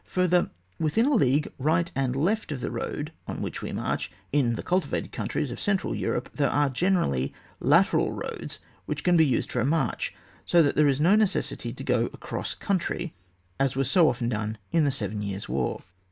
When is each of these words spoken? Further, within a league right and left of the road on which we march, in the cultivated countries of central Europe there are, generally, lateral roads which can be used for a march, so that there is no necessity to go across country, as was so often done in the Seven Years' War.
Further, 0.05 0.49
within 0.79 1.05
a 1.05 1.13
league 1.13 1.53
right 1.59 1.91
and 1.95 2.15
left 2.15 2.51
of 2.51 2.59
the 2.61 2.71
road 2.71 3.11
on 3.27 3.39
which 3.39 3.61
we 3.61 3.71
march, 3.71 4.11
in 4.31 4.55
the 4.55 4.63
cultivated 4.63 5.11
countries 5.11 5.51
of 5.51 5.59
central 5.59 5.93
Europe 5.93 6.27
there 6.33 6.49
are, 6.49 6.71
generally, 6.71 7.35
lateral 7.59 8.11
roads 8.11 8.57
which 8.87 9.03
can 9.03 9.15
be 9.15 9.23
used 9.27 9.51
for 9.51 9.59
a 9.61 9.63
march, 9.63 10.15
so 10.43 10.63
that 10.63 10.75
there 10.75 10.87
is 10.87 10.99
no 10.99 11.15
necessity 11.15 11.71
to 11.71 11.83
go 11.83 12.07
across 12.13 12.55
country, 12.55 13.13
as 13.59 13.75
was 13.75 13.91
so 13.91 14.09
often 14.09 14.27
done 14.27 14.57
in 14.71 14.85
the 14.85 14.89
Seven 14.89 15.21
Years' 15.21 15.47
War. 15.47 15.83